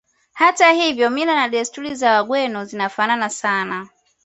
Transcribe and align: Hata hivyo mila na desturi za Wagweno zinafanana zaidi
Hata 0.33 0.71
hivyo 0.71 1.09
mila 1.09 1.35
na 1.35 1.49
desturi 1.49 1.95
za 1.95 2.11
Wagweno 2.11 2.65
zinafanana 2.65 3.27
zaidi 3.27 3.89